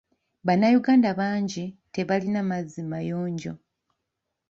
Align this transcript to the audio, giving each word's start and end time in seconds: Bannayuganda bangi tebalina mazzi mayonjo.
Bannayuganda 0.45 1.09
bangi 1.19 1.65
tebalina 1.93 2.41
mazzi 2.49 2.81
mayonjo. 2.91 3.53